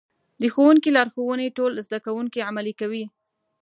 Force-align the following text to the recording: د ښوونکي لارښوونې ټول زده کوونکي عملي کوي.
د 0.41 0.43
ښوونکي 0.53 0.89
لارښوونې 0.95 1.47
ټول 1.57 1.71
زده 1.85 1.99
کوونکي 2.05 2.39
عملي 2.49 2.73
کوي. 2.81 3.05